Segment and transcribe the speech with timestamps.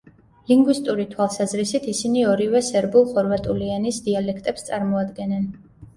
[0.51, 5.51] ლინგვისტური თვალსაზრისით ისინი ორივე სერბულ-ხორვატული ენის დიალექტებს წარმოადგენენ.